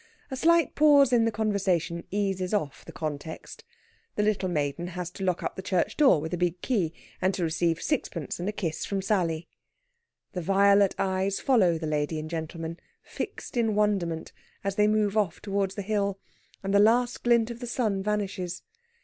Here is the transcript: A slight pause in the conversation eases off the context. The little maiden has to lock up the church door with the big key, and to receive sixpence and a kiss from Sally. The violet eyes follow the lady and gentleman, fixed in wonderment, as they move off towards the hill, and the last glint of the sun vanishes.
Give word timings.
A 0.31 0.35
slight 0.35 0.73
pause 0.73 1.13
in 1.13 1.25
the 1.25 1.31
conversation 1.31 2.05
eases 2.09 2.55
off 2.55 2.83
the 2.85 2.91
context. 2.91 3.63
The 4.15 4.23
little 4.23 4.49
maiden 4.49 4.87
has 4.97 5.11
to 5.11 5.23
lock 5.23 5.43
up 5.43 5.55
the 5.55 5.61
church 5.61 5.95
door 5.95 6.19
with 6.19 6.31
the 6.31 6.39
big 6.39 6.59
key, 6.63 6.91
and 7.21 7.35
to 7.35 7.43
receive 7.43 7.79
sixpence 7.83 8.39
and 8.39 8.49
a 8.49 8.51
kiss 8.51 8.83
from 8.83 9.03
Sally. 9.03 9.47
The 10.33 10.41
violet 10.41 10.95
eyes 10.97 11.39
follow 11.39 11.77
the 11.77 11.85
lady 11.85 12.17
and 12.17 12.31
gentleman, 12.31 12.79
fixed 13.03 13.55
in 13.55 13.75
wonderment, 13.75 14.31
as 14.63 14.73
they 14.75 14.87
move 14.87 15.15
off 15.15 15.39
towards 15.39 15.75
the 15.75 15.83
hill, 15.83 16.17
and 16.63 16.73
the 16.73 16.79
last 16.79 17.21
glint 17.23 17.51
of 17.51 17.59
the 17.59 17.67
sun 17.67 18.01
vanishes. 18.01 18.63